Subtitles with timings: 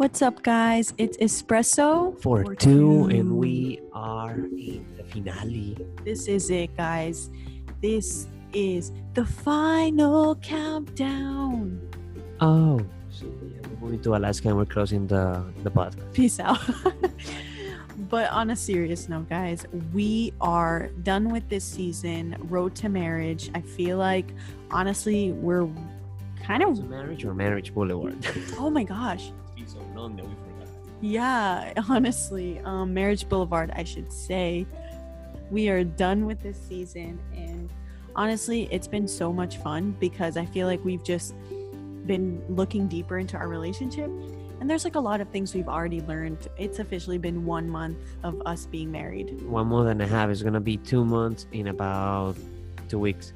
[0.00, 0.94] What's up, guys?
[0.96, 5.76] It's Espresso for two, and we are in the finale.
[6.06, 7.28] This is it, guys.
[7.82, 11.86] This is the final countdown.
[12.40, 16.14] Oh, so yeah, we're moving to Alaska and we're closing the the podcast.
[16.14, 16.64] Peace out.
[18.08, 22.36] but on a serious note, guys, we are done with this season.
[22.48, 23.50] Road to marriage.
[23.54, 24.32] I feel like,
[24.70, 25.68] honestly, we're
[26.42, 26.88] kind of.
[26.88, 28.16] marriage or marriage boulevard?
[28.56, 29.30] Oh my gosh.
[30.06, 30.68] It's been so long that we forgot.
[31.00, 34.66] Yeah, honestly, um, Marriage Boulevard, I should say.
[35.50, 37.72] We are done with this season, and
[38.14, 41.34] honestly, it's been so much fun because I feel like we've just
[42.06, 44.10] been looking deeper into our relationship.
[44.60, 46.48] And there's like a lot of things we've already learned.
[46.58, 50.42] It's officially been one month of us being married, One month and a half is
[50.42, 52.36] gonna be two months in about
[52.88, 53.32] two weeks.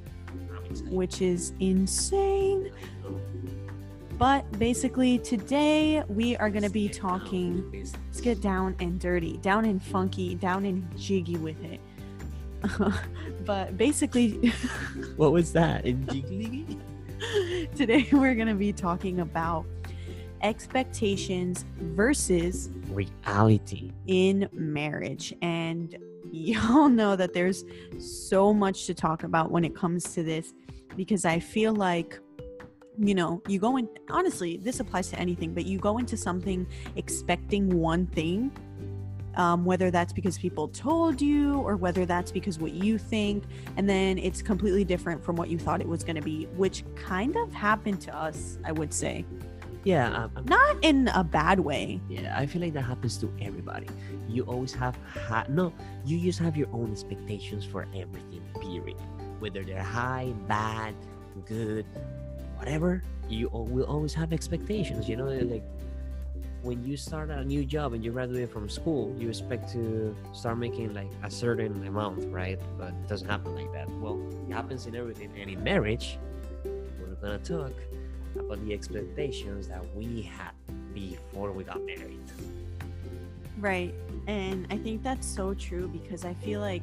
[0.90, 2.70] Which is insane.
[4.18, 7.68] But basically, today we are going to be talking.
[7.72, 11.80] Let's get down and dirty, down and funky, down and jiggy with it.
[13.44, 14.52] but basically,
[15.16, 15.84] What was that?
[15.84, 16.06] In
[17.76, 19.66] today we're going to be talking about
[20.42, 23.90] expectations versus Reality.
[24.06, 25.34] in marriage.
[25.42, 25.96] And
[26.30, 27.64] y'all know that there's
[27.98, 30.52] so much to talk about when it comes to this
[30.96, 32.18] because I feel like,
[32.98, 36.66] you know, you go in, honestly, this applies to anything, but you go into something
[36.96, 38.52] expecting one thing.
[39.36, 43.42] Um, whether that's because people told you or whether that's because what you think,
[43.76, 46.84] and then it's completely different from what you thought it was going to be, which
[46.94, 49.24] kind of happened to us, I would say.
[49.82, 52.00] Yeah, um, I'm- Not in a bad way.
[52.08, 53.88] Yeah, I feel like that happens to everybody.
[54.28, 55.72] You always have ha- no,
[56.06, 58.40] you just have your own expectations for everything.
[58.60, 58.96] Period.
[59.40, 60.94] Whether they're high, bad,
[61.44, 61.86] good,
[62.56, 65.08] whatever, you will always have expectations.
[65.08, 65.64] You know, like
[66.62, 70.58] when you start a new job and you graduate from school, you expect to start
[70.58, 72.58] making like a certain amount, right?
[72.78, 73.88] But it doesn't happen like that.
[74.00, 76.18] Well, it happens in everything, and in marriage,
[76.64, 77.72] we're gonna talk
[78.36, 80.52] about the expectations that we had
[80.94, 82.20] before we got married.
[83.58, 83.94] Right.
[84.26, 86.82] And I think that's so true because I feel like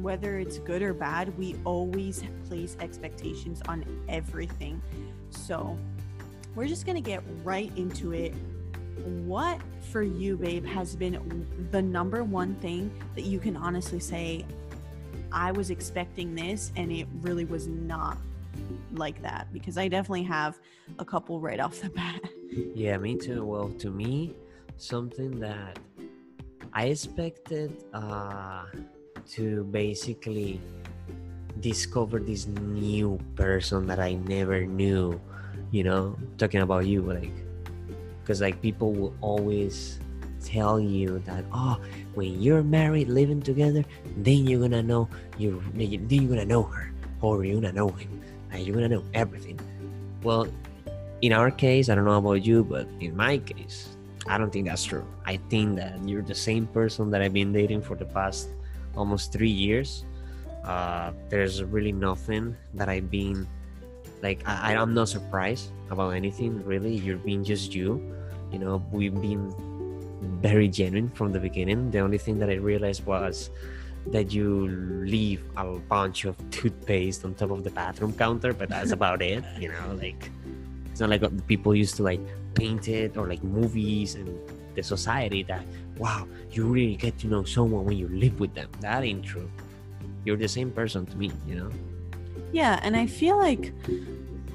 [0.00, 4.80] whether it's good or bad, we always place expectations on everything.
[5.30, 5.78] So
[6.54, 8.34] we're just going to get right into it.
[9.24, 9.60] What
[9.90, 14.44] for you, babe, has been the number one thing that you can honestly say,
[15.32, 18.18] I was expecting this and it really was not
[18.92, 19.52] like that?
[19.52, 20.58] Because I definitely have
[20.98, 22.20] a couple right off the bat.
[22.74, 23.44] Yeah, me too.
[23.44, 24.34] Well, to me,
[24.78, 25.78] something that
[26.72, 28.64] I expected uh,
[29.30, 30.60] to basically
[31.60, 35.20] discover this new person that I never knew,
[35.70, 37.32] you know, talking about you, like,
[38.22, 39.98] because like people will always
[40.44, 41.80] tell you that, oh,
[42.14, 43.84] when you're married, living together,
[44.18, 48.20] then you're gonna know you, then you're gonna know her, or you're gonna know him,
[48.52, 49.58] and you're gonna know everything.
[50.22, 50.46] Well,
[51.22, 53.96] in our case, I don't know about you, but in my case,
[54.28, 55.06] I don't think that's true.
[55.24, 58.48] I think that you're the same person that I've been dating for the past
[58.96, 60.04] almost three years.
[60.64, 63.46] Uh, there's really nothing that I've been
[64.22, 64.42] like.
[64.46, 66.94] I, I'm not surprised about anything really.
[66.94, 68.02] You're being just you.
[68.50, 69.54] You know, we've been
[70.42, 71.90] very genuine from the beginning.
[71.90, 73.50] The only thing that I realized was
[74.08, 74.68] that you
[75.04, 79.44] leave a bunch of toothpaste on top of the bathroom counter, but that's about it.
[79.58, 80.30] You know, like
[80.90, 82.20] it's not like uh, people used to like
[82.54, 84.38] paint it or like movies and
[84.74, 85.64] the society that
[85.98, 88.68] wow you really get to know someone when you live with them.
[88.80, 89.50] That ain't true.
[90.24, 91.70] You're the same person to me you know?
[92.52, 93.72] Yeah, and I feel like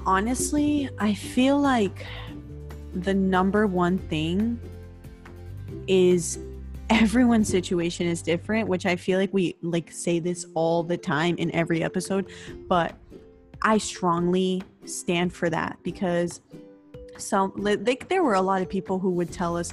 [0.06, 2.06] honestly, I feel like
[2.94, 4.58] the number one thing
[5.86, 6.38] is
[6.90, 11.36] everyone's situation is different, which I feel like we like say this all the time
[11.38, 12.30] in every episode,
[12.68, 12.96] but
[13.62, 16.40] I strongly stand for that because
[17.16, 19.72] some like there were a lot of people who would tell us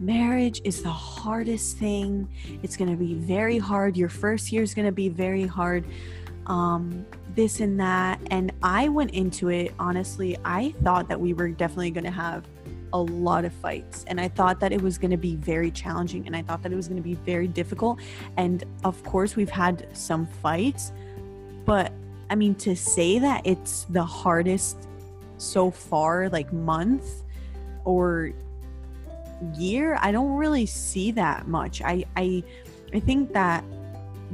[0.00, 2.28] marriage is the hardest thing.
[2.62, 3.96] It's going to be very hard.
[3.96, 5.84] Your first year is going to be very hard.
[6.46, 7.06] Um,
[7.38, 8.20] this and that.
[8.32, 12.44] And I went into it, honestly, I thought that we were definitely going to have
[12.92, 14.04] a lot of fights.
[14.08, 16.26] And I thought that it was going to be very challenging.
[16.26, 18.00] And I thought that it was going to be very difficult.
[18.36, 20.90] And of course, we've had some fights.
[21.64, 21.92] But
[22.28, 24.88] I mean, to say that it's the hardest
[25.36, 27.22] so far, like month
[27.84, 28.32] or
[29.54, 31.82] year, I don't really see that much.
[31.82, 32.42] I, I,
[32.92, 33.64] I think that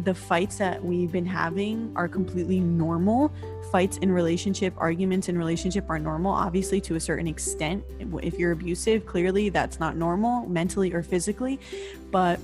[0.03, 3.33] the fights that we've been having are completely normal
[3.71, 7.85] fights in relationship, arguments in relationship are normal, obviously to a certain extent.
[8.23, 11.61] If you're abusive, clearly that's not normal mentally or physically,
[12.11, 12.41] but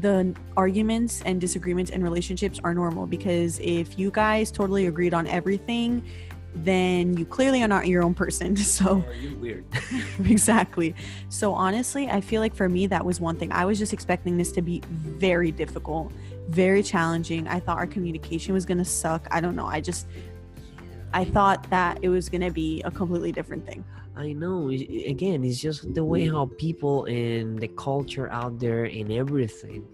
[0.00, 5.26] the arguments and disagreements in relationships are normal because if you guys totally agreed on
[5.26, 6.04] everything,
[6.64, 8.56] then you clearly are not your own person.
[8.66, 9.64] So Oh, you're weird.
[10.24, 10.94] exactly.
[11.28, 13.52] So honestly, I feel like for me that was one thing.
[13.52, 16.12] I was just expecting this to be very difficult,
[16.48, 17.46] very challenging.
[17.48, 19.26] I thought our communication was going to suck.
[19.30, 19.66] I don't know.
[19.66, 20.06] I just
[21.12, 23.84] I thought that it was going to be a completely different thing.
[24.16, 24.70] I know.
[24.70, 29.86] Again, it's just the way how people and the culture out there and everything.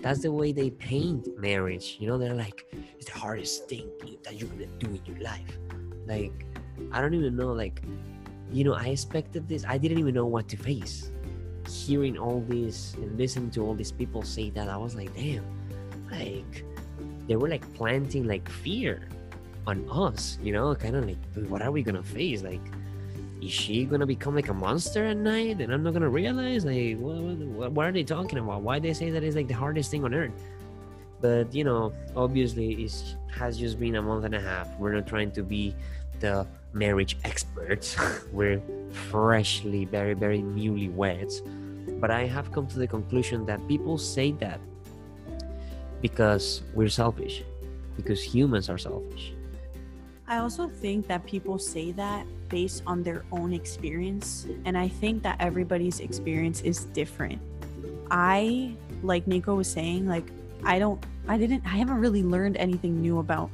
[0.00, 1.96] That's the way they paint marriage.
[1.98, 2.64] You know, they're like,
[2.96, 3.88] it's the hardest thing
[4.24, 5.58] that you're gonna do in your life.
[6.08, 6.46] Like,
[6.90, 7.52] I don't even know.
[7.52, 7.82] Like,
[8.50, 9.64] you know, I expected this.
[9.64, 11.12] I didn't even know what to face.
[11.68, 15.44] Hearing all this and listening to all these people say that, I was like, damn.
[16.10, 16.64] Like,
[17.28, 19.08] they were like planting like fear
[19.66, 20.38] on us.
[20.42, 21.18] You know, kind of like,
[21.48, 22.42] what are we gonna face?
[22.42, 22.62] Like
[23.42, 26.96] is she gonna become like a monster at night and i'm not gonna realize like
[26.98, 29.90] what, what, what are they talking about why they say that is like the hardest
[29.90, 30.32] thing on earth
[31.20, 35.06] but you know obviously it has just been a month and a half we're not
[35.06, 35.74] trying to be
[36.20, 37.96] the marriage experts
[38.32, 38.60] we're
[38.90, 41.40] freshly very very newlyweds
[42.00, 44.60] but i have come to the conclusion that people say that
[46.00, 47.42] because we're selfish
[47.96, 49.32] because humans are selfish
[50.28, 54.46] I also think that people say that based on their own experience.
[54.66, 57.40] And I think that everybody's experience is different.
[58.10, 60.30] I, like Nico was saying, like,
[60.64, 63.50] I don't, I didn't, I haven't really learned anything new about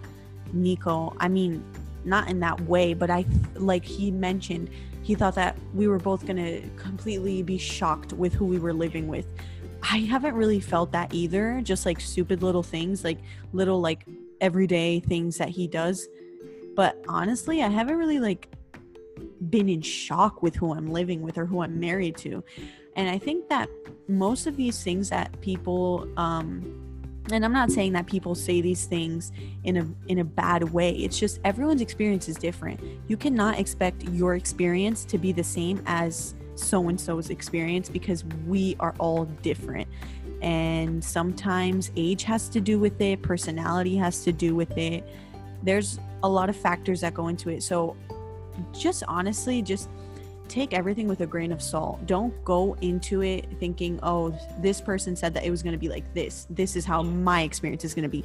[0.53, 1.15] Nico.
[1.19, 1.65] I mean,
[2.05, 3.25] not in that way, but I,
[3.55, 4.71] like he mentioned,
[5.03, 8.73] he thought that we were both going to completely be shocked with who we were
[8.73, 9.27] living with.
[9.83, 11.61] I haven't really felt that either.
[11.63, 13.19] Just like stupid little things, like
[13.53, 14.05] little, like,
[14.41, 16.09] everyday things that he does
[16.75, 18.49] but honestly i haven't really like
[19.49, 22.43] been in shock with who i'm living with or who i'm married to
[22.97, 23.69] and i think that
[24.09, 26.84] most of these things that people um
[27.33, 29.33] and i'm not saying that people say these things
[29.65, 30.93] in a in a bad way.
[30.93, 32.81] It's just everyone's experience is different.
[33.09, 38.25] You cannot expect your experience to be the same as so and so's experience because
[38.47, 39.89] we are all different.
[40.43, 45.07] And sometimes age has to do with it personality has to do with it.
[45.63, 47.63] There's a lot of factors that go into it.
[47.63, 47.97] So
[48.73, 49.89] just honestly, just
[50.49, 52.07] take everything with a grain of salt.
[52.07, 55.89] Don't go into it thinking, oh, this person said that it was going to be
[55.89, 56.47] like this.
[56.51, 58.25] This is how my experience is going to be.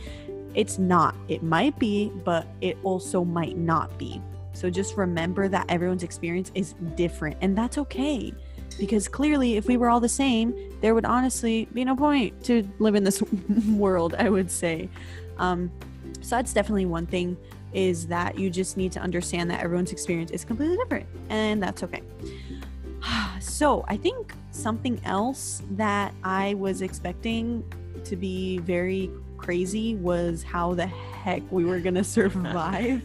[0.55, 1.15] It's not.
[1.27, 4.21] It might be, but it also might not be.
[4.53, 8.33] So just remember that everyone's experience is different, and that's okay.
[8.77, 12.67] Because clearly, if we were all the same, there would honestly be no point to
[12.79, 13.21] live in this
[13.69, 14.89] world, I would say.
[15.37, 15.71] Um,
[16.21, 17.37] so that's definitely one thing
[17.73, 21.83] is that you just need to understand that everyone's experience is completely different and that's
[21.83, 22.01] okay.
[23.41, 27.63] So, I think something else that I was expecting
[28.03, 33.01] to be very crazy was how the heck we were going to survive.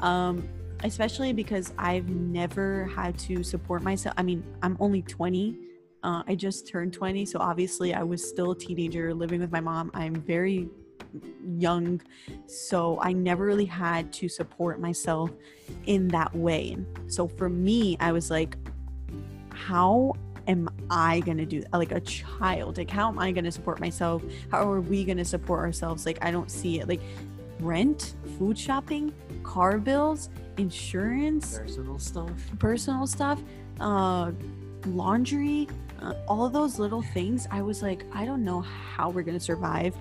[0.00, 0.48] um,
[0.84, 4.14] especially because I've never had to support myself.
[4.18, 5.58] I mean, I'm only 20.
[6.02, 9.60] Uh, I just turned 20, so obviously I was still a teenager living with my
[9.60, 9.90] mom.
[9.94, 10.68] I'm very
[11.44, 12.00] young
[12.46, 15.30] so i never really had to support myself
[15.86, 16.76] in that way.
[17.08, 18.56] So for me i was like
[19.50, 20.14] how
[20.48, 22.78] am i going to do that like a child?
[22.78, 24.22] Like how am i going to support myself?
[24.50, 26.06] How are we going to support ourselves?
[26.06, 26.88] Like i don't see it.
[26.88, 27.00] Like
[27.60, 32.30] rent food shopping car bills insurance personal stuff.
[32.58, 33.42] personal stuff
[33.80, 34.30] uh
[34.86, 35.68] laundry
[36.02, 37.48] uh, all those little things.
[37.50, 39.96] I was like i don't know how we're going to survive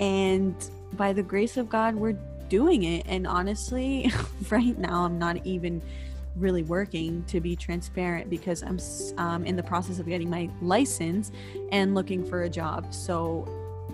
[0.00, 0.54] and
[0.94, 2.16] by the grace of God, we're
[2.48, 3.06] doing it.
[3.06, 4.12] And honestly,
[4.50, 5.80] right now, I'm not even
[6.36, 8.78] really working to be transparent because I'm
[9.18, 11.30] um, in the process of getting my license
[11.70, 12.92] and looking for a job.
[12.94, 13.48] So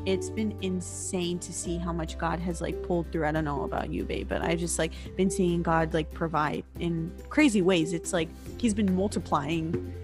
[0.06, 3.26] it's been insane to see how much God has like pulled through.
[3.26, 6.64] I don't know about you, babe, but I've just like been seeing God like provide
[6.78, 7.92] in crazy ways.
[7.92, 8.28] It's like
[8.58, 9.94] He's been multiplying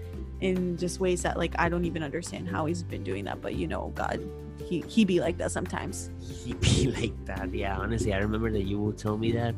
[0.41, 3.41] in just ways that like I don't even understand how He's been doing that.
[3.41, 4.21] But you know, God
[4.65, 6.09] he he be like that sometimes.
[6.19, 7.53] He be like that.
[7.53, 9.55] Yeah, honestly, I remember that you would tell me that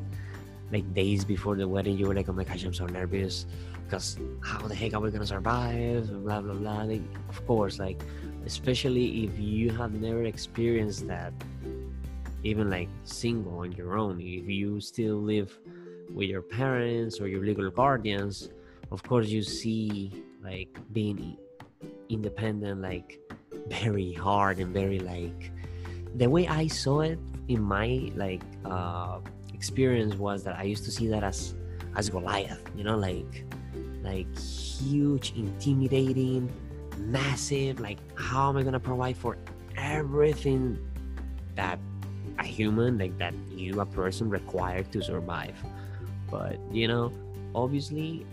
[0.71, 1.97] like days before the wedding.
[1.97, 3.45] You were like, "Oh my gosh, I'm so nervous
[3.85, 6.83] because how the heck are we gonna survive?" Blah blah blah.
[6.83, 8.01] Like, of course, like
[8.45, 11.33] especially if you have never experienced that,
[12.43, 14.19] even like single on your own.
[14.19, 15.57] If you still live
[16.13, 18.49] with your parents or your legal guardians,
[18.91, 21.37] of course you see like being
[22.09, 23.19] independent like
[23.67, 25.51] very hard and very like
[26.15, 29.19] the way I saw it in my like uh
[29.53, 31.55] experience was that I used to see that as
[31.95, 33.45] as Goliath, you know, like
[34.03, 36.51] like huge, intimidating,
[36.97, 37.79] massive.
[37.79, 39.37] Like, how am I gonna provide for
[39.75, 40.77] everything
[41.55, 41.79] that
[42.39, 45.55] a human, like that you, a person, required to survive?
[46.29, 47.11] But you know,
[47.55, 48.25] obviously,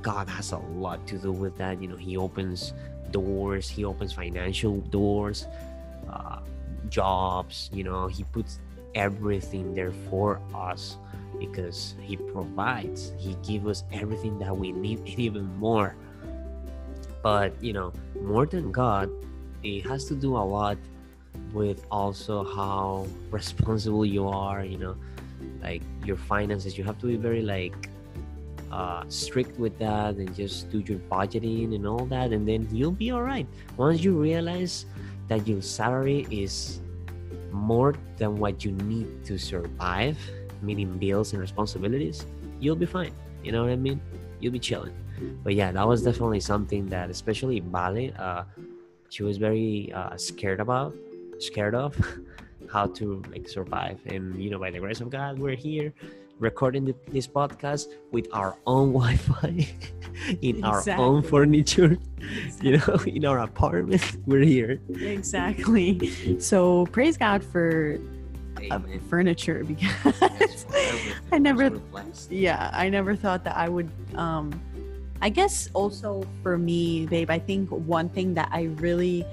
[0.00, 1.82] God has a lot to do with that.
[1.82, 2.72] You know, He opens
[3.10, 5.46] doors, He opens financial doors,
[6.08, 6.40] uh,
[6.88, 7.70] jobs.
[7.72, 8.60] You know, He puts
[8.94, 10.96] everything there for us
[11.38, 15.94] because he provides he gives us everything that we need and even more
[17.22, 19.10] but you know more than god
[19.62, 20.76] it has to do a lot
[21.52, 24.96] with also how responsible you are you know
[25.62, 27.88] like your finances you have to be very like
[28.70, 32.92] uh, strict with that and just do your budgeting and all that and then you'll
[32.92, 33.46] be all right
[33.76, 34.86] once you realize
[35.28, 36.80] that your salary is
[37.52, 40.16] more than what you need to survive
[40.62, 42.26] meaning bills and responsibilities,
[42.60, 43.12] you'll be fine.
[43.42, 44.00] You know what I mean?
[44.40, 44.94] You'll be chilling.
[45.42, 48.44] But yeah, that was definitely something that, especially Vale, uh,
[49.08, 50.94] she was very uh, scared about,
[51.38, 51.96] scared of
[52.72, 53.98] how to like survive.
[54.06, 55.92] And you know, by the grace of God, we're here
[56.38, 59.68] recording the, this podcast with our own Wi-Fi
[60.42, 60.92] in exactly.
[60.92, 61.96] our own furniture.
[62.18, 62.62] Exactly.
[62.62, 64.80] You know, in our apartment, we're here.
[64.88, 66.38] Exactly.
[66.40, 67.98] So praise God for
[68.70, 70.64] of furniture because
[71.32, 71.80] I never
[72.28, 74.60] yeah I never thought that I would um
[75.22, 79.24] I guess also for me babe I think one thing that I really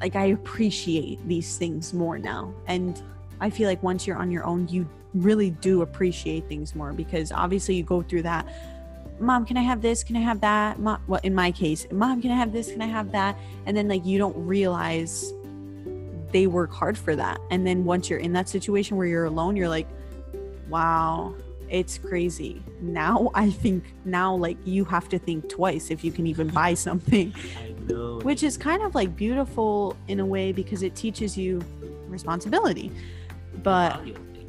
[0.00, 3.02] like I appreciate these things more now and
[3.40, 7.32] I feel like once you're on your own you really do appreciate things more because
[7.32, 8.46] obviously you go through that
[9.20, 12.20] mom can i have this can i have that mom well in my case mom
[12.20, 15.32] can i have this can i have that and then like you don't realize
[16.32, 17.40] they work hard for that.
[17.50, 19.86] And then once you're in that situation where you're alone, you're like,
[20.68, 21.34] wow,
[21.68, 22.62] it's crazy.
[22.80, 26.74] Now I think now like you have to think twice if you can even buy
[26.74, 27.32] something.
[28.22, 31.62] Which is kind of like beautiful in a way because it teaches you
[32.08, 32.90] responsibility.
[33.62, 34.00] But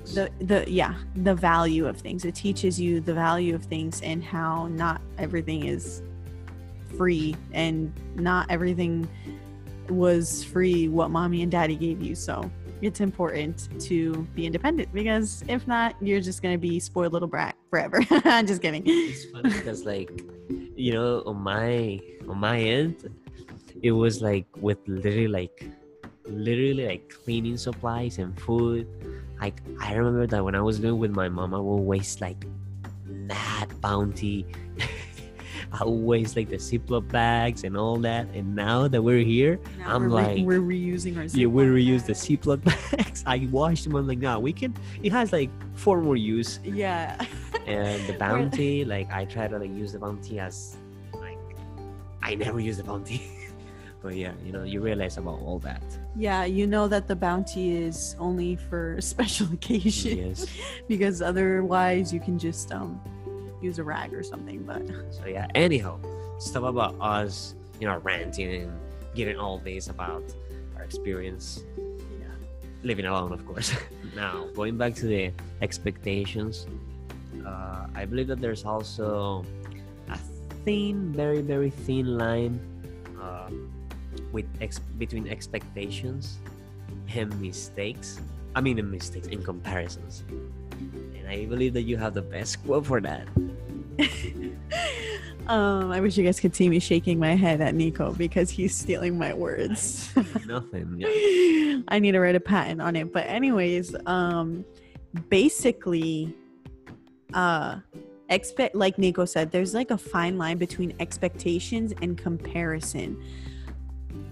[0.05, 2.25] the the yeah, the value of things.
[2.25, 6.01] It teaches you the value of things and how not everything is
[6.97, 9.07] free and not everything
[9.89, 12.15] was free what mommy and daddy gave you.
[12.15, 12.49] So
[12.81, 17.55] it's important to be independent because if not, you're just gonna be spoiled little brat
[17.69, 18.01] forever.
[18.25, 18.83] I'm just kidding.
[18.85, 20.11] It's funny because like
[20.75, 23.09] you know on my on my end,
[23.81, 25.69] it was like with literally like
[26.25, 28.87] literally like cleaning supplies and food.
[29.43, 32.45] Like I remember that when I was living with my mom, I would waste like
[33.05, 34.47] mad bounty
[35.73, 38.27] I always like the Ziploc bags and all that.
[38.33, 41.47] And now that we're here, now I'm we're like, re- we're reusing our Ziploc yeah,
[41.47, 42.63] we reuse the Ziploc
[42.97, 43.23] bags.
[43.25, 43.95] I washed them.
[43.95, 44.73] I'm like, nah, we can.
[45.01, 46.61] It has like four more use.
[46.63, 47.19] Yeah.
[47.65, 50.77] and the bounty, like I try to like use the bounty as
[51.15, 51.39] like
[52.21, 53.23] I never use the bounty.
[54.01, 55.83] but yeah, you know, you realize about all that.
[56.15, 60.41] Yeah, you know that the bounty is only for special occasions.
[60.41, 60.81] Yes.
[60.87, 63.01] because otherwise you can just um
[63.61, 64.63] use a rag or something.
[64.63, 65.47] But so yeah.
[65.55, 65.97] Anyhow,
[66.37, 68.79] stuff about us, you know, ranting and
[69.15, 70.23] giving all this about
[70.75, 71.63] our experience.
[72.19, 72.27] Yeah,
[72.83, 73.73] living alone, of course.
[74.15, 76.67] now going back to the expectations,
[77.45, 79.45] uh, I believe that there's also
[80.09, 80.17] a
[80.63, 82.59] thin, very very thin line
[83.19, 83.49] uh,
[84.31, 86.39] with ex- between expectations
[87.13, 88.19] and mistakes.
[88.55, 90.23] I mean, the mistakes in comparisons.
[91.17, 93.27] And I believe that you have the best quote for that.
[95.47, 98.75] um, I wish you guys could see me shaking my head at Nico because he's
[98.75, 100.09] stealing my words.
[100.47, 100.95] Nothing.
[100.97, 101.81] Yeah.
[101.87, 103.11] I need to write a patent on it.
[103.11, 104.65] But anyways, um,
[105.29, 106.35] basically,
[107.33, 107.77] uh,
[108.29, 113.21] expect like Nico said, there's like a fine line between expectations and comparison.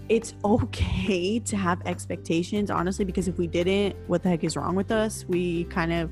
[0.08, 4.74] It's okay to have expectations, honestly, because if we didn't, what the heck is wrong
[4.74, 5.24] with us?
[5.28, 6.10] We kind of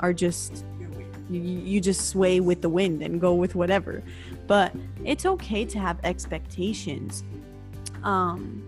[0.00, 0.64] are just
[1.30, 4.02] you, just sway with the wind and go with whatever
[4.46, 4.72] but
[5.04, 7.22] it's okay to have expectations
[8.02, 8.64] um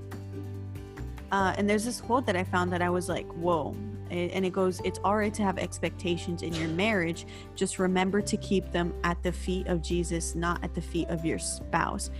[1.33, 3.75] uh, and there's this quote that I found that I was like, whoa.
[4.11, 7.27] And it goes, It's all right to have expectations in your marriage.
[7.55, 11.25] Just remember to keep them at the feet of Jesus, not at the feet of
[11.25, 12.11] your spouse.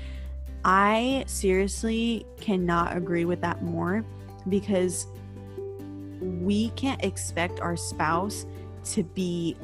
[0.65, 4.05] I seriously cannot agree with that more
[4.49, 5.07] because
[6.21, 8.45] we can't expect our spouse
[8.85, 9.57] to be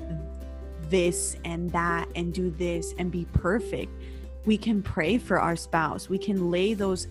[0.89, 3.93] this and that and do this and be perfect.
[4.45, 6.09] We can pray for our spouse.
[6.09, 7.09] We can lay those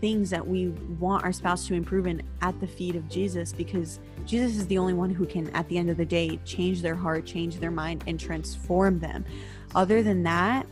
[0.00, 4.00] things that we want our spouse to improve in at the feet of Jesus because
[4.26, 6.94] Jesus is the only one who can, at the end of the day, change their
[6.94, 9.24] heart, change their mind, and transform them.
[9.74, 10.66] Other than that,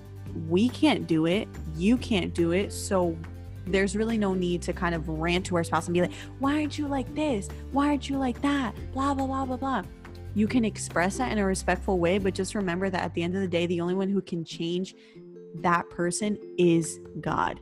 [0.49, 1.49] we can't do it.
[1.77, 2.73] You can't do it.
[2.73, 3.17] So
[3.67, 6.55] there's really no need to kind of rant to our spouse and be like, why
[6.55, 7.49] aren't you like this?
[7.71, 8.75] Why aren't you like that?
[8.93, 9.83] Blah, blah, blah, blah, blah.
[10.35, 13.35] You can express that in a respectful way, but just remember that at the end
[13.35, 14.95] of the day, the only one who can change
[15.57, 17.61] that person is God.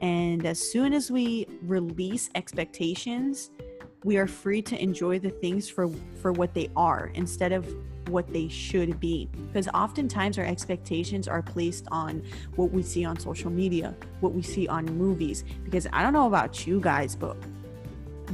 [0.00, 3.50] And as soon as we release expectations,
[4.04, 7.66] we are free to enjoy the things for for what they are instead of
[8.08, 12.22] what they should be because oftentimes our expectations are placed on
[12.56, 16.26] what we see on social media what we see on movies because i don't know
[16.26, 17.36] about you guys but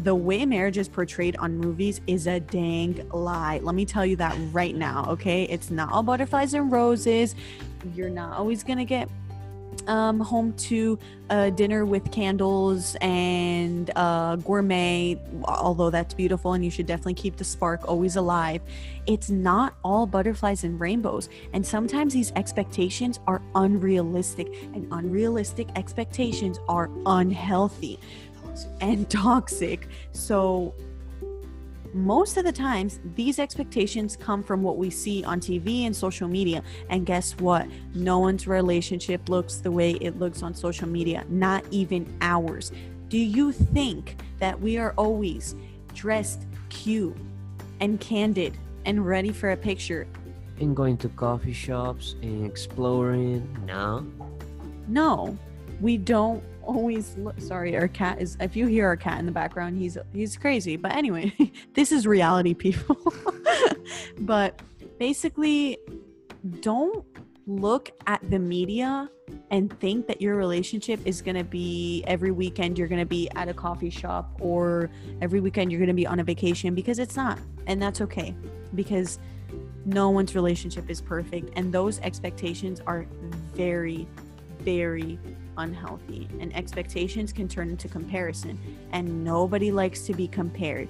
[0.02, 3.60] the way marriage is portrayed on movies is a dang lie.
[3.62, 5.44] Let me tell you that right now, okay?
[5.44, 7.36] It's not all butterflies and roses.
[7.94, 9.08] You're not always to get
[9.88, 10.98] um, home to
[11.30, 17.36] a dinner with candles and uh, gourmet, although that's beautiful and you should definitely keep
[17.36, 18.60] the spark always alive.
[19.06, 21.28] It's not all butterflies and rainbows.
[21.52, 27.98] And sometimes these expectations are unrealistic, and unrealistic expectations are unhealthy
[28.80, 29.88] and toxic.
[30.12, 30.74] So
[31.94, 36.28] most of the times these expectations come from what we see on TV and social
[36.28, 36.62] media.
[36.90, 37.68] And guess what?
[37.94, 42.72] No one's relationship looks the way it looks on social media, not even ours.
[43.08, 45.54] Do you think that we are always
[45.94, 47.16] dressed cute
[47.80, 50.06] and candid and ready for a picture?
[50.60, 53.48] And going to coffee shops and exploring?
[53.66, 54.04] No.
[54.88, 55.38] No,
[55.80, 59.32] we don't always look sorry our cat is if you hear our cat in the
[59.32, 60.76] background he's he's crazy.
[60.76, 61.34] But anyway
[61.74, 62.98] this is reality people.
[64.18, 64.62] But
[64.98, 65.78] basically
[66.60, 67.04] don't
[67.46, 69.10] look at the media
[69.50, 73.28] and think that your relationship is going to be every weekend you're going to be
[73.34, 74.90] at a coffee shop or
[75.20, 78.34] every weekend you're going to be on a vacation because it's not and that's okay
[78.74, 79.18] because
[79.84, 83.06] no one's relationship is perfect and those expectations are
[83.54, 84.06] very
[84.60, 85.18] very
[85.58, 88.58] unhealthy and expectations can turn into comparison
[88.92, 90.88] and nobody likes to be compared.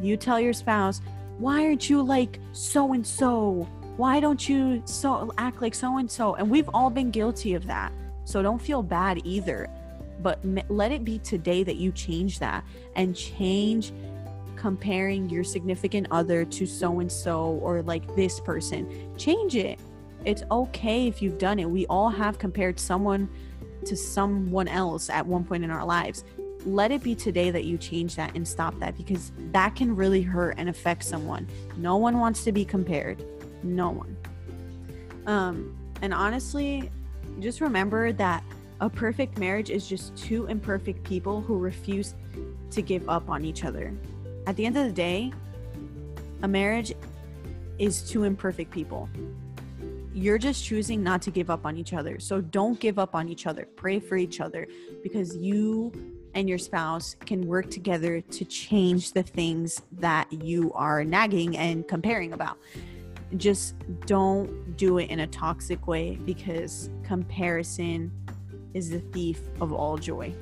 [0.00, 1.00] You tell your spouse
[1.38, 6.10] why aren't you like so and so why don't you so act like so and
[6.10, 7.92] so and we've all been guilty of that
[8.24, 9.68] so don't feel bad either.
[10.20, 13.92] But let it be today that you change that and change
[14.56, 19.12] comparing your significant other to so and so or like this person.
[19.16, 19.80] Change it.
[20.24, 21.68] It's okay if you've done it.
[21.68, 23.28] We all have compared someone
[23.86, 26.24] to someone else at one point in our lives
[26.66, 30.22] let it be today that you change that and stop that because that can really
[30.22, 31.46] hurt and affect someone.
[31.76, 33.24] No one wants to be compared.
[33.62, 34.16] No one.
[35.26, 36.90] Um and honestly
[37.40, 38.42] just remember that
[38.80, 42.14] a perfect marriage is just two imperfect people who refuse
[42.70, 43.92] to give up on each other.
[44.46, 45.32] At the end of the day
[46.42, 46.92] a marriage
[47.78, 49.08] is two imperfect people
[50.14, 52.18] you're just choosing not to give up on each other.
[52.18, 53.66] So don't give up on each other.
[53.76, 54.66] Pray for each other
[55.02, 55.92] because you
[56.34, 61.86] and your spouse can work together to change the things that you are nagging and
[61.86, 62.58] comparing about.
[63.36, 63.74] Just
[64.06, 68.10] don't do it in a toxic way because comparison
[68.74, 70.32] is the thief of all joy.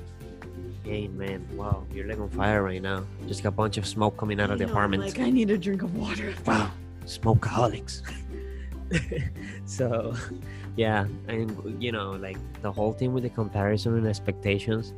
[0.87, 1.47] Amen.
[1.53, 3.05] Wow, you're like on fire right now.
[3.27, 5.03] Just got a bunch of smoke coming out of the apartment.
[5.03, 6.33] Like I need a drink of water.
[6.45, 6.71] Wow,
[7.05, 8.01] smokeaholics.
[9.65, 10.13] so
[10.75, 14.93] yeah and you know like the whole thing with the comparison and expectations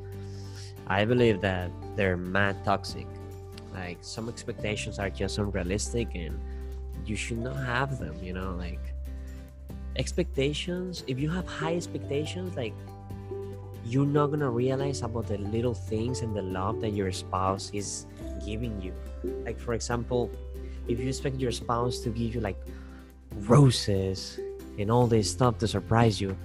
[0.87, 3.07] i believe that they're mad toxic.
[3.73, 6.39] Like some expectations are just unrealistic and
[7.05, 8.79] you should not have them you know like
[9.95, 12.73] expectations if you have high expectations like
[13.85, 18.05] you're not gonna realize about the little things and the love that your spouse is
[18.45, 18.93] giving you.
[19.43, 20.31] Like for example
[20.87, 22.57] if you expect your spouse to give you like
[23.47, 24.39] roses
[24.79, 26.35] and all this stuff to surprise you.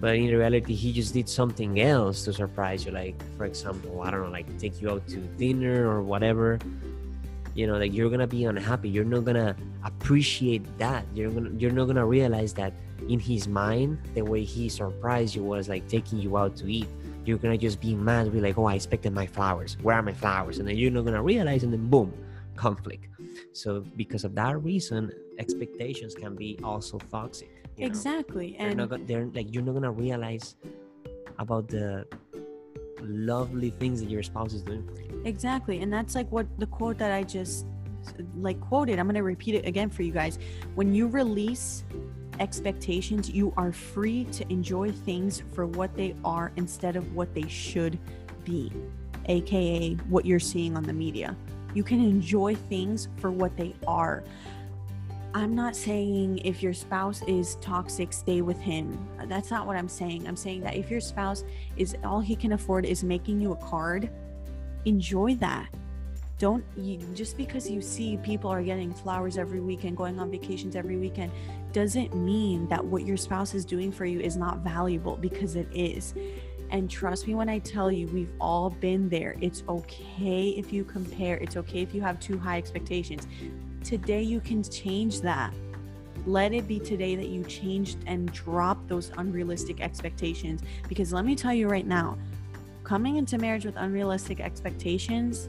[0.00, 2.92] But in reality he just did something else to surprise you.
[2.92, 6.58] Like for example i don't know like take you out to dinner or whatever.
[7.54, 8.88] You know like you're gonna be unhappy.
[8.88, 11.04] You're not gonna appreciate that.
[11.14, 12.72] You're gonna you're not gonna realize that
[13.08, 16.86] in his mind the way he surprised you was like taking you out to eat.
[17.24, 19.76] You're gonna just be mad be like oh i expected my flowers.
[19.82, 20.58] Where are my flowers?
[20.58, 22.12] And then you're not gonna realize and then boom
[22.54, 23.08] conflict
[23.52, 28.66] so because of that reason expectations can be also toxic exactly know?
[28.66, 30.56] and they're, not, they're like you're not gonna realize
[31.38, 32.06] about the
[33.00, 35.22] lovely things that your spouse is doing for you.
[35.24, 37.66] Exactly and that's like what the quote that i just
[38.36, 40.38] like quoted i'm gonna repeat it again for you guys.
[40.74, 41.84] When you release
[42.40, 47.46] expectations you are free to enjoy things for what they are instead of what they
[47.48, 47.98] should
[48.44, 48.72] be
[49.26, 51.36] aka what you're seeing on the media
[51.74, 54.24] You can enjoy things for what they are.
[55.34, 59.06] I'm not saying if your spouse is toxic, stay with him.
[59.26, 60.26] That's not what I'm saying.
[60.26, 61.44] I'm saying that if your spouse
[61.76, 64.10] is all he can afford is making you a card,
[64.86, 65.68] enjoy that.
[66.38, 70.76] Don't you, just because you see people are getting flowers every weekend, going on vacations
[70.76, 71.32] every weekend,
[71.72, 75.68] doesn't mean that what your spouse is doing for you is not valuable because it
[75.72, 76.14] is.
[76.70, 79.36] And trust me when I tell you, we've all been there.
[79.40, 83.26] It's okay if you compare, it's okay if you have too high expectations.
[83.84, 85.54] Today, you can change that.
[86.26, 90.62] Let it be today that you changed and drop those unrealistic expectations.
[90.88, 92.18] Because let me tell you right now,
[92.84, 95.48] coming into marriage with unrealistic expectations,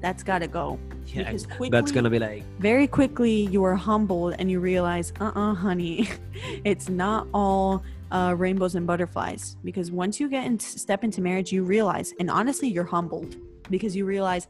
[0.00, 0.78] that's got to go.
[1.06, 5.54] Yeah, Because that's gonna be like very quickly you are humbled and you realize uh-uh
[5.54, 6.08] honey
[6.64, 9.56] it's not all uh, rainbows and butterflies.
[9.64, 13.36] Because once you get into step into marriage you realize and honestly you're humbled.
[13.68, 14.46] Because you realize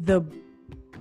[0.00, 0.22] the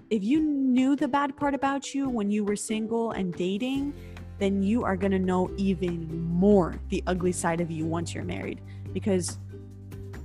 [0.09, 3.93] if you knew the bad part about you when you were single and dating
[4.39, 8.23] then you are going to know even more the ugly side of you once you're
[8.23, 8.61] married.
[8.91, 9.37] Because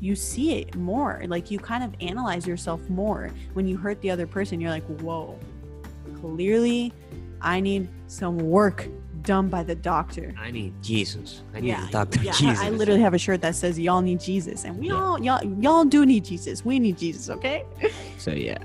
[0.01, 1.23] you see it more.
[1.29, 3.31] Like you kind of analyze yourself more.
[3.53, 5.39] When you hurt the other person you're like whoa.
[6.21, 6.93] Clearly
[7.43, 8.89] I need some work
[9.23, 10.35] done by the doctor.
[10.39, 11.43] I need Jesus.
[11.55, 12.21] I need yeah, Dr.
[12.23, 12.33] yeah.
[12.33, 12.59] Jesus.
[12.61, 14.95] I literally have a shirt that says "Y'all need Jesus," and we Yeah.
[14.95, 16.65] all y'all y'all do need Jesus.
[16.65, 17.65] We need Jesus, okay?
[18.19, 18.59] So yeah.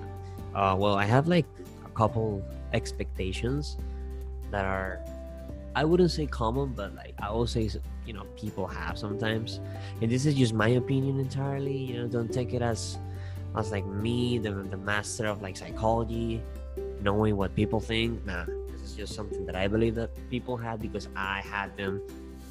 [0.53, 1.45] Uh, well, I have like
[1.85, 2.41] a couple
[2.73, 3.77] expectations
[4.51, 4.99] that are,
[5.75, 7.69] I wouldn't say common, but like I will say,
[8.05, 9.59] you know, people have sometimes,
[10.01, 11.75] and this is just my opinion entirely.
[11.77, 12.97] You know, don't take it as,
[13.57, 16.41] as like me, the the master of like psychology,
[17.01, 18.25] knowing what people think.
[18.25, 18.64] Nah, this is
[18.95, 22.01] just something that I believe that people had because I had them.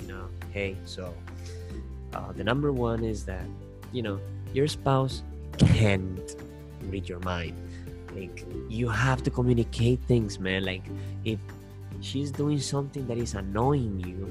[0.01, 1.15] You know, hey, so
[2.13, 3.47] uh, the number one is that
[3.93, 4.21] you know
[4.53, 5.23] your spouse
[5.59, 6.37] can't
[6.83, 7.57] read your mind.
[8.15, 10.65] Like you have to communicate things man.
[10.65, 10.85] Like
[11.25, 11.39] if
[12.01, 14.29] she's doing something that is annoying you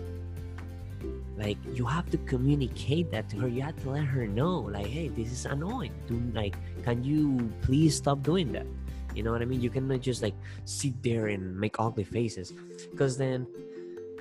[1.38, 3.48] like you have to communicate that to her.
[3.48, 5.92] You have to let her know like hey this is annoying.
[6.08, 8.68] Do like can you please stop doing that
[9.16, 9.62] you know what i mean?
[9.62, 12.54] You cannot just like sit there and make ugly faces.
[12.92, 13.48] Because then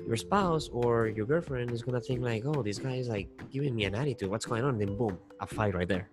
[0.05, 3.75] your spouse or your girlfriend is gonna think like oh this guy is like giving
[3.75, 4.29] me an attitude.
[4.29, 4.77] What's going on?
[4.77, 6.09] Then boom a fight right there.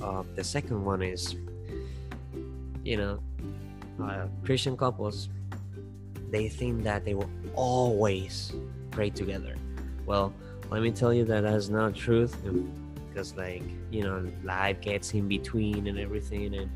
[0.00, 1.36] Uh, the second one is
[2.82, 3.20] you know
[4.02, 5.28] uh, christian couples
[6.30, 8.52] they think that they will always
[8.90, 9.56] pray together.
[10.06, 10.32] Well
[10.70, 12.36] let me tell you that that's not truth
[13.08, 16.70] because like you know life gets in between and everything and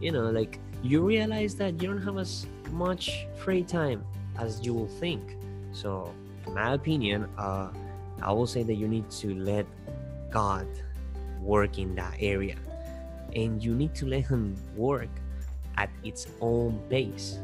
[0.00, 4.04] you know like you realize that you don't have as much free time
[4.38, 5.36] as you will think.
[5.72, 6.12] So
[6.46, 7.70] in my opinion uh
[8.22, 9.66] i will say that you need to let
[10.30, 10.66] god
[11.40, 12.56] work in that area.
[13.34, 15.10] And you need to let him work
[15.76, 17.38] at its own pace.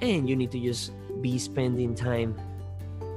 [0.00, 0.92] And you need to just
[1.22, 2.38] be spending time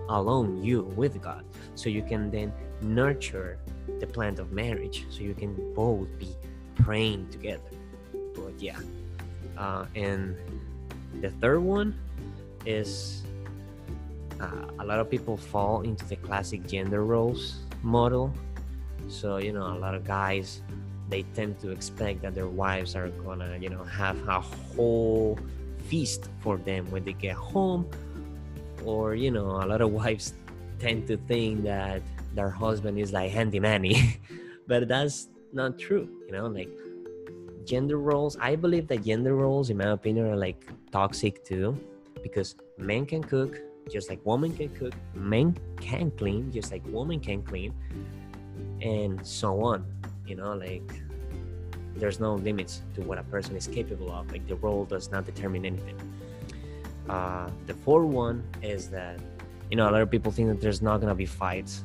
[0.10, 1.43] alone you with god.
[1.75, 3.58] So you can then nurture
[3.99, 5.06] the plant of marriage.
[5.10, 6.36] So you can both be
[6.75, 7.82] praying together
[8.35, 8.79] but yeah.
[9.57, 10.35] Uh, and
[11.21, 11.97] the third one
[12.65, 13.23] is
[14.39, 18.33] uh, a lot of people fall into the classic gender roles model.
[19.09, 20.61] So you know a lot of guys
[21.09, 25.37] they tend to expect that their wives are gonna you know have a whole
[25.89, 27.89] feast for them when they get home.
[28.85, 30.33] Or you know a lot of wives
[30.79, 32.01] tend to think that
[32.33, 34.19] their husband is like handy manny
[34.67, 36.69] but that's not true you know like
[37.65, 41.78] gender roles i believe that gender roles in my opinion are like toxic too
[42.21, 43.60] because men can cook
[43.91, 47.73] just like women can cook men can clean just like women can clean
[48.82, 49.86] and so on
[50.26, 51.04] you know like
[51.95, 55.26] there's no limits to what a person is capable of like the role does not
[55.26, 55.97] determine anything.
[57.10, 59.19] Uh, the fourth one is that
[59.69, 61.84] you know a lot of people think that there's not gonna be fights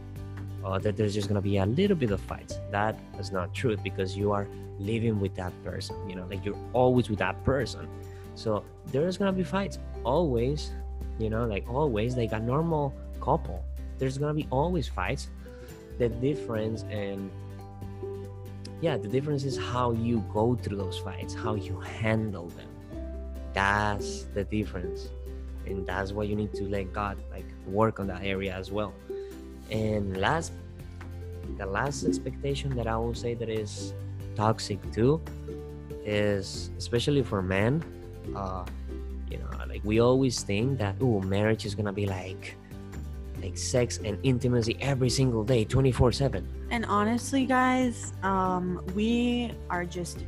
[0.64, 2.58] or that there's just gonna be a little bit of fights.
[2.70, 4.46] That is not true because you are
[4.80, 7.88] living with that person you know like you're always with that person.
[8.34, 9.78] So there's gonna be fights.
[10.04, 10.72] Always
[11.18, 13.62] you know like always like a normal couple
[13.98, 15.28] there's gonna be always fights.
[15.98, 17.30] The difference and
[18.80, 22.68] yeah the difference is how you go through those fights how you handle them.
[23.52, 25.08] That's the difference.
[25.66, 28.94] And that's why you need to let god like work on that area as well.
[29.70, 30.52] And last
[31.58, 33.92] the last expectation that i will say that is
[34.40, 35.20] toxic too
[36.04, 37.72] is especially for men
[38.34, 38.64] uh
[39.30, 42.56] you know like we always think that oh marriage is gonna be like
[43.42, 49.84] like sex and intimacy every single day 24 7 And honestly, guys, um, we are
[49.84, 50.18] just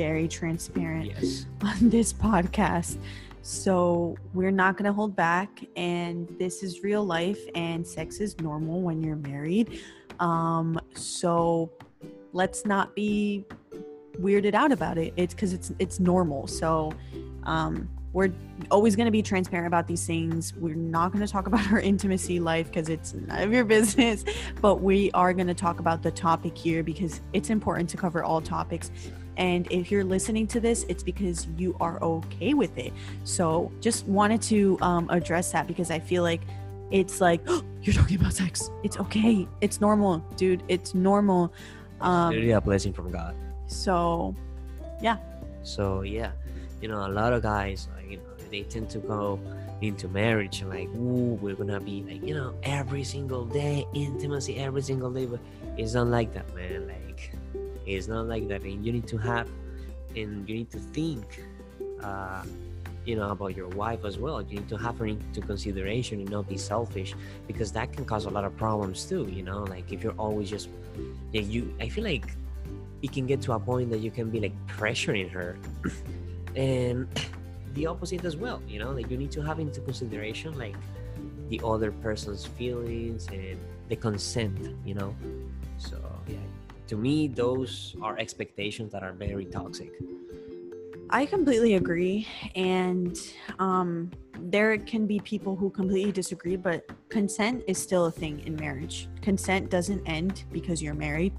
[0.00, 2.96] very transparent yes on this podcast.
[3.42, 5.50] So we're not going to hold back.
[5.76, 9.80] And this is real life, and sex is normal when you're married.
[10.20, 11.70] Um, so
[12.32, 13.44] let's not be
[14.18, 15.12] weirded out about it.
[15.16, 16.46] It's because it's it's normal.
[16.46, 16.92] So
[17.44, 18.30] um, we're
[18.70, 20.54] always going to be transparent about these things.
[20.54, 24.24] We're not going to talk about our intimacy life because it's none of your business.
[24.60, 28.22] But we are going to talk about the topic here because it's important to cover
[28.22, 28.90] all topics.
[29.38, 32.92] And if you're listening to this, it's because you are okay with it.
[33.24, 36.42] So just wanted to um, address that because I feel like
[36.90, 38.70] it's like, oh, you're talking about sex.
[38.84, 39.48] It's okay.
[39.62, 40.62] It's normal, dude.
[40.68, 41.52] It's normal.
[42.02, 43.34] Um, literally a blessing from god.
[43.66, 44.34] So,
[45.00, 45.16] yeah.
[45.62, 46.32] so yeah.
[46.80, 49.38] You know a lot of guys like you know they tend to go
[49.80, 54.58] into marriage and like ooh we're gonna be like you know every single day intimacy
[54.58, 55.26] every single day.
[55.26, 55.40] But
[55.76, 56.88] it's not like that man.
[56.88, 57.32] Like
[57.86, 58.62] it's not like that.
[58.62, 59.48] And you need to have
[60.16, 61.42] and you need to think
[62.02, 62.42] uh
[63.04, 64.42] you know about your wife as well.
[64.42, 67.14] You need to have her into consideration and not be selfish
[67.46, 69.64] because that can cause a lot of problems too you know?
[69.64, 70.68] Like if you're always just
[71.32, 72.26] yeah you i feel like
[73.02, 75.58] it can get to a point that you can be like pressuring her.
[76.54, 77.08] And
[77.74, 78.90] the opposite as well you know?
[78.92, 80.76] Like you need to have into consideration like
[81.48, 85.16] the other person's feelings and the consent you know?
[85.78, 86.36] So yeah
[86.88, 89.92] to me those are expectations that are very toxic
[91.12, 92.26] I completely agree.
[92.54, 93.18] And
[93.58, 98.56] um, there can be people who completely disagree, but consent is still a thing in
[98.56, 99.08] marriage.
[99.20, 101.34] Consent doesn't end because you're married,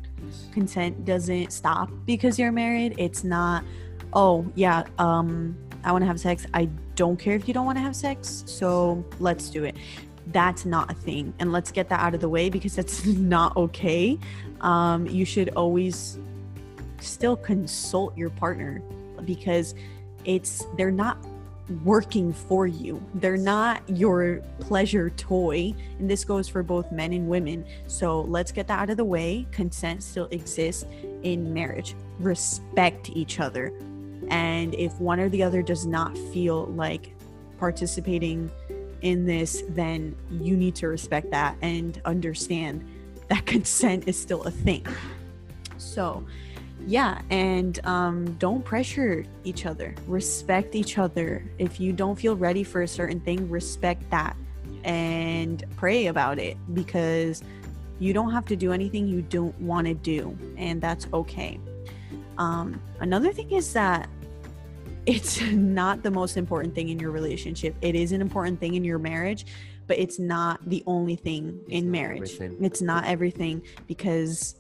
[0.51, 2.93] consent doesn't stop because you're married.
[2.99, 3.65] It's not,
[4.13, 6.45] oh, yeah, um, I want to have sex.
[6.53, 8.43] I don't care if you don't want to have sex.
[8.45, 9.75] So let's do it.
[10.27, 11.33] That's not a thing.
[11.39, 14.19] And let's get that out of the way because that's not okay.
[14.62, 16.19] Um, you should always
[16.99, 18.79] still consult your partner
[19.25, 19.75] because
[20.25, 21.17] it's they're not
[21.83, 23.03] working for you.
[23.15, 25.73] They're not your pleasure toy.
[25.97, 27.65] And this goes for both men and women.
[27.88, 29.47] So let's get that out of the way.
[29.51, 30.86] Consent still exists
[31.23, 31.95] in marriage.
[32.19, 33.73] Respect each other.
[34.29, 37.15] And if one or the other does not feel like
[37.57, 38.51] participating
[39.01, 42.86] in this, then you need to respect that and understand
[43.29, 44.86] that consent is still a thing.
[45.77, 46.25] So,
[46.86, 49.95] yeah and um, don't pressure each other.
[50.07, 51.43] Respect each other.
[51.57, 54.36] If you don't feel ready for a certain thing respect that
[54.83, 57.41] and pray about it because
[57.99, 61.59] you don't have to do anything you don't want to do and that's okay.
[62.38, 64.09] Um, another thing is that
[65.05, 67.75] it's not the most important thing in your relationship.
[67.81, 69.45] It is an important thing in your marriage
[69.88, 72.33] but it's not the only thing It's in marriage.
[72.36, 72.63] everything.
[72.63, 74.55] it's not everything because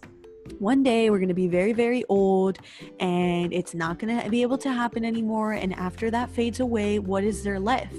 [0.59, 2.59] one day we're going to be very very old
[2.99, 6.99] and it's not going to be able to happen anymore and after that fades away
[6.99, 7.95] what is there left?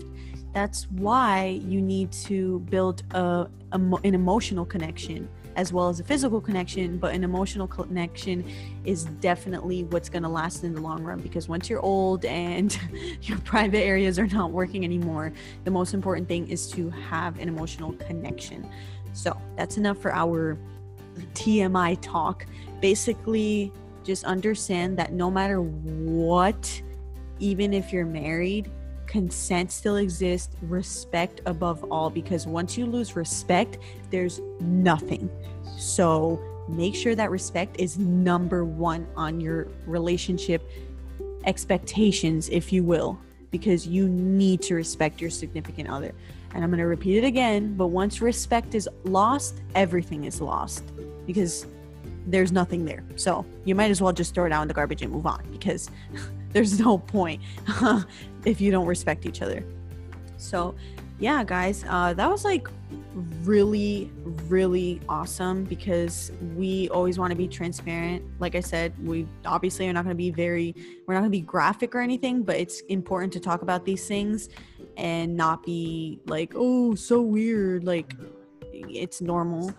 [0.52, 6.04] That's why you need to build a, a an emotional connection as well as a
[6.04, 8.44] physical connection but an emotional connection
[8.84, 12.78] is definitely what's going to last in the long run because once you're old and
[13.22, 17.48] your private areas are not working anymore the most important thing is to have an
[17.48, 18.68] emotional connection.
[19.12, 20.58] So that's enough for our
[21.34, 22.46] TMI talk.
[22.80, 23.72] Basically,
[24.04, 26.82] just understand that no matter what,
[27.38, 28.70] even if you're married,
[29.06, 33.78] consent still exists, respect above all, because once you lose respect,
[34.10, 35.30] there's nothing.
[35.78, 40.68] So make sure that respect is number one on your relationship
[41.46, 43.18] expectations, if you will,
[43.50, 46.12] because you need to respect your significant other.
[46.54, 50.84] And I'm going to repeat it again, but once respect is lost, everything is lost
[51.26, 51.66] because
[52.26, 53.04] there's nothing there.
[53.16, 55.44] So you might as well just throw it out in the garbage and move on
[55.50, 55.90] because
[56.52, 57.42] there's no point
[58.44, 59.64] if you don't respect each other.
[60.36, 60.74] So,
[61.18, 62.68] yeah, guys, uh, that was like
[63.42, 64.10] really,
[64.48, 68.24] really awesome because we always want to be transparent.
[68.40, 70.74] Like I said, we obviously are not going to be very,
[71.06, 74.06] we're not going to be graphic or anything, but it's important to talk about these
[74.06, 74.48] things
[74.96, 77.84] and not be like, oh, so weird.
[77.84, 78.14] Like,
[78.72, 79.72] it's normal.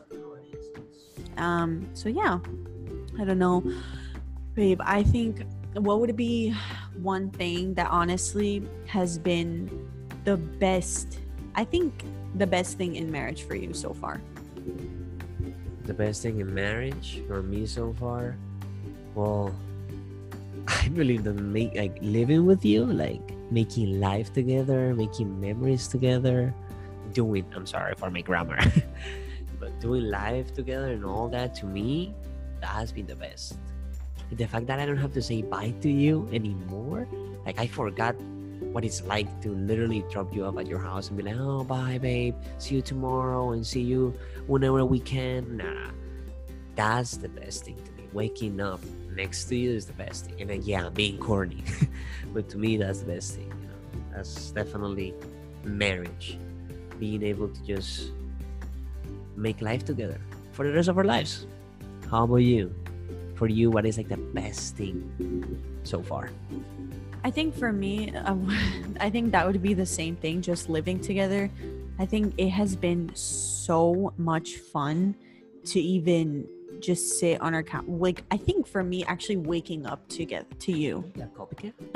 [1.38, 2.40] Um, so yeah,
[3.20, 3.64] I don't know,
[4.54, 4.80] babe.
[4.84, 6.56] I think what would be
[7.02, 9.70] one thing that honestly has been
[10.24, 11.20] the best?
[11.56, 12.04] I think
[12.36, 14.22] the best thing in marriage for you so far.
[15.86, 18.36] the best thing in marriage for me so far
[19.14, 19.54] well
[20.68, 21.38] i believe that
[21.78, 26.54] like living with you like making life together making memories together
[27.14, 28.60] doing i'm sorry for my grammar
[29.60, 32.14] but doing life together and all that to me
[32.60, 33.58] that has been the best.
[34.32, 37.08] The fact that i don't have to say bye to you anymore
[37.46, 38.16] like i forgot
[38.74, 41.64] what it's like to literally drop you off at your house and be like oh
[41.64, 42.36] bye babe.
[42.58, 44.14] See you tomorrow and see you
[44.48, 45.58] whenever we can.
[45.58, 45.92] Nah
[46.76, 48.80] that's the best thing to waking up
[49.14, 50.42] next to you is the best thing.
[50.42, 51.64] And then yeah being corny.
[52.34, 53.80] But to me that's the best thing you know.
[54.16, 55.14] That's definitely
[55.64, 56.40] marriage.
[57.00, 58.12] Being able to just
[59.36, 60.20] make life together
[60.54, 61.46] for the rest of our lives.
[62.10, 62.74] How about you?
[63.36, 65.04] For you what is like the best thing
[65.84, 66.32] so far?
[67.26, 68.48] I think for me, um,
[69.00, 71.52] I think that would be the same thing, just living together.
[72.00, 75.16] I think it has been so much fun
[75.74, 76.48] to even
[76.80, 77.86] just sit on our couch.
[77.88, 81.12] Like, I think for me, actually waking up to get to you.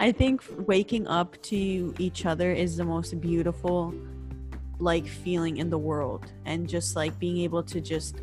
[0.00, 3.94] I think waking up to each other is the most beautiful,
[4.78, 6.32] like, feeling in the world.
[6.44, 8.20] And just like being able to just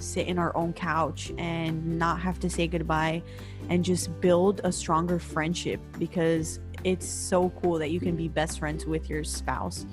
[0.00, 3.22] sit in our own couch and not have to say goodbye
[3.68, 8.58] and just build a stronger friendship because it's so cool that you can be best
[8.58, 9.86] friends with your spouse.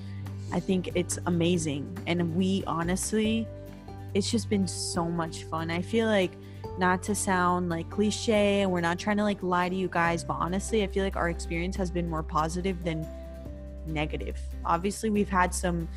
[0.52, 1.98] I think it's amazing.
[2.08, 3.48] And we honestly,
[4.13, 5.71] it's just been so much fun.
[5.71, 6.32] I feel like
[6.78, 10.24] not to sound like cliche and we're not trying to like lie to you guys,
[10.24, 13.06] but honestly, I feel like our experience has been more positive than
[13.86, 14.39] negative.
[14.65, 15.88] Obviously, we've had some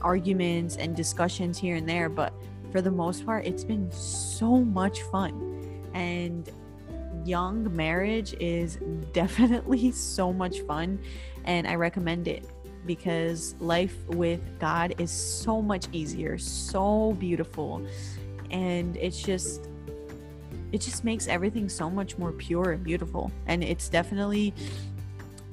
[0.00, 2.32] arguments and discussions here and there, but
[2.72, 5.82] for the most part, it's been so much fun.
[5.94, 6.50] And
[7.24, 8.78] young marriage is
[9.12, 10.98] definitely so much fun
[11.44, 12.44] and I recommend it
[12.86, 17.86] because life with God is so much easier, so beautiful.
[18.50, 19.68] And it's just
[20.72, 23.30] it just makes everything so much more pure and beautiful.
[23.46, 24.52] And it's definitely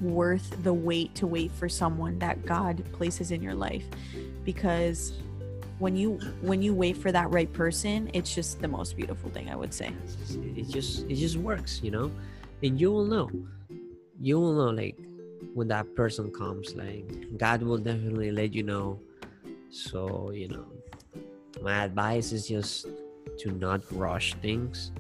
[0.01, 3.85] worth the wait to wait for someone that God places in your life
[4.43, 5.13] because
[5.81, 9.49] when you when you wait for that right person it's just the most beautiful thing
[9.49, 9.91] i would say
[10.55, 12.11] it just it just works you know
[12.61, 13.29] and you will know
[14.19, 14.95] you will know like
[15.53, 17.05] when that person comes like
[17.37, 18.99] god will definitely let you know.
[19.69, 20.65] So you know
[21.61, 22.87] my advice is just
[23.39, 24.91] to not rush things.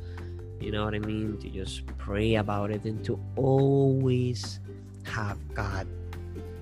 [0.59, 1.37] You know what i mean?
[1.39, 4.59] To just pray about it and to always
[5.03, 5.87] have god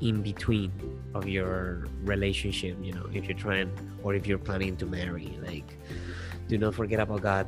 [0.01, 0.71] in between
[1.13, 3.69] of your relationship you know if you're trying
[4.03, 5.77] or if you're planning to marry like
[6.47, 7.47] do not forget about god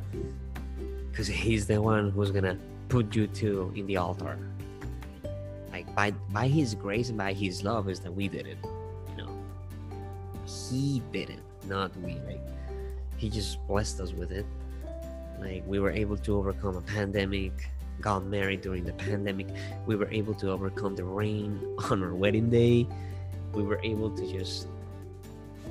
[1.10, 4.38] because he's the one who's gonna put you two in the altar
[5.84, 8.58] like by by his grace and by his love is that we did it
[9.10, 9.30] you know
[10.46, 12.40] he did it not we like
[13.16, 14.46] he just blessed us with it
[15.40, 17.68] like we were able to overcome a pandemic
[18.00, 19.46] got married during the pandemic
[19.86, 22.86] we were able to overcome the rain on our wedding day
[23.52, 24.66] we were able to just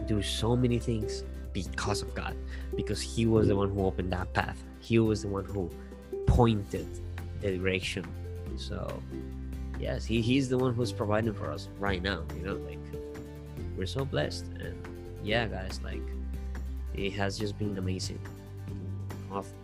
[0.08, 2.36] do so many things because of God,
[2.76, 4.62] because He was the one who opened that path.
[4.80, 5.70] He was the one who
[6.28, 6.88] pointed
[7.42, 8.06] the direction.
[8.58, 9.02] So,
[9.82, 12.24] yes, he, He's the one who's providing for us right now.
[12.38, 12.80] You know, like
[13.76, 14.46] we're so blessed.
[14.60, 14.76] And
[15.24, 16.02] yeah, guys, like
[16.94, 18.20] it has just been amazing.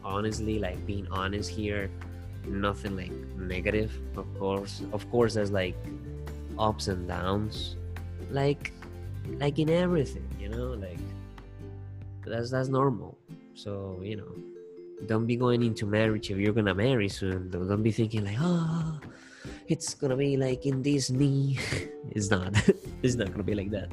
[0.03, 1.91] Honestly, like being honest here,
[2.47, 3.91] nothing like negative.
[4.15, 5.75] Of course, of course, there's like
[6.59, 7.75] ups and downs
[8.31, 8.73] like
[9.39, 10.99] like in everything you know like
[12.25, 13.17] that's that's normal
[13.53, 14.31] so you know
[15.05, 18.99] don't be going into marriage if you're gonna marry soon don't be thinking like oh
[19.67, 21.59] it's gonna be like in disney.
[22.11, 22.55] It's not.
[23.03, 23.91] It's not gonna be like that.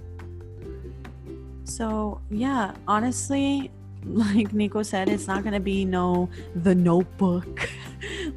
[1.65, 3.71] So yeah honestly
[4.05, 7.71] like nico said it's not gonna be no the notebook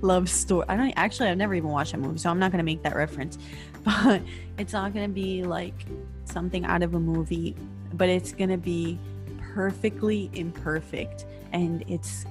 [0.02, 0.66] love story.
[0.70, 2.96] I don't actually i've never even watched that movie so i'm not gonna make that
[2.96, 3.38] reference.
[3.84, 4.22] But
[4.58, 5.86] it's not to be like
[6.26, 7.56] something out of a movie,
[7.94, 9.00] but it's to be
[9.54, 12.26] perfectly imperfect and it's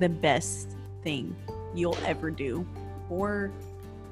[0.00, 1.34] the best thing
[1.74, 2.66] you'll ever do
[3.08, 3.50] or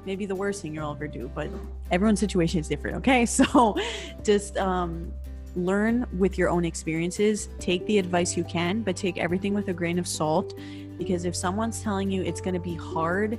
[0.07, 1.47] maybe the worst thing you'll ever do but
[1.91, 3.77] everyone's situation is different okay so
[4.23, 5.11] just um
[5.55, 9.73] learn with your own experiences take the advice you can but take everything with a
[9.73, 10.53] grain of salt
[10.97, 13.37] because if someone's telling you it's going to be hard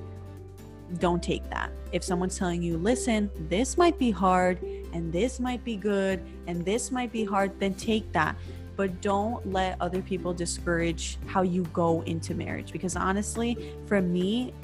[0.96, 1.70] don't take that.
[1.92, 4.62] If someone's telling you, listen, this might be hard
[4.92, 8.36] and this might be good and this might be hard, then take that.
[8.76, 12.72] But don't let other people discourage how you go into marriage.
[12.72, 14.54] Because honestly, for me,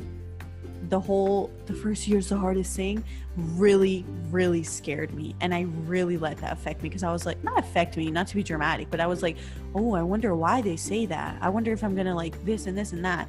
[0.88, 3.02] the whole the first year's the hardest thing
[3.36, 7.42] really really scared me and i really let that affect me because i was like
[7.44, 9.36] not affect me not to be dramatic but i was like
[9.74, 12.76] oh i wonder why they say that i wonder if i'm gonna like this and
[12.76, 13.28] this and that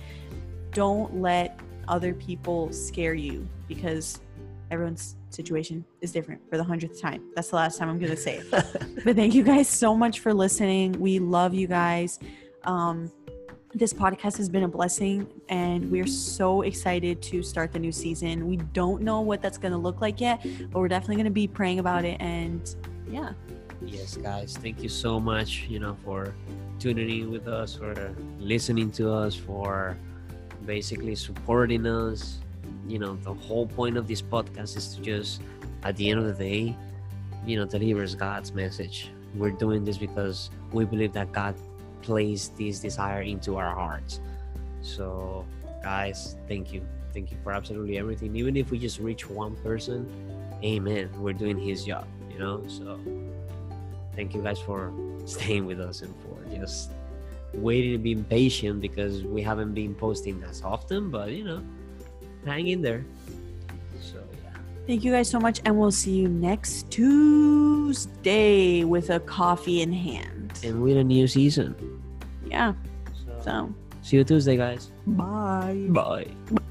[0.72, 4.20] don't let other people scare you because
[4.72, 7.24] everyone's situation is different for the hundredth time.
[7.36, 8.50] That's the last time I'm gonna say it.
[8.52, 10.94] but thank you guys so much for listening.
[10.94, 12.20] We love you guys.
[12.64, 13.12] Um,
[13.76, 18.48] this podcast has been a blessing, and we're so excited to start the new season.
[18.48, 21.80] We don't know what that's gonna look like yet, but we're definitely gonna be praying
[21.80, 22.20] about it.
[22.22, 22.74] And
[23.12, 23.34] yeah,
[23.82, 26.34] yes guys thank you so much you know for
[26.80, 29.98] tuning in with us for listening to us for
[30.66, 32.40] basically supporting us
[32.88, 35.42] you know the whole point of this podcast is to just
[35.84, 36.76] at the end of the day
[37.46, 41.54] you know delivers god's message we're doing this because we believe that god
[42.06, 44.22] placed this desire into our hearts.
[44.82, 45.46] So
[45.84, 46.82] guys thank you.
[47.14, 48.36] Thank you for absolutely everything.
[48.36, 50.06] Even if we just reach one person
[50.64, 52.62] amen we're doing his job you know?
[52.68, 53.00] So
[54.16, 54.92] thank you guys for
[55.26, 56.92] staying with us and for just
[57.54, 61.64] waiting and being patient because we haven't been posting as often but you know
[62.46, 63.04] hang in there.
[64.02, 64.60] So yeah.
[64.86, 69.92] Thank you guys so much, and we'll see you next Tuesday with a coffee in
[69.92, 70.60] hand.
[70.64, 71.74] and with a new season
[72.46, 72.74] Yeah.
[73.14, 75.88] so So see you tuesday guys bye.
[75.90, 76.62] bye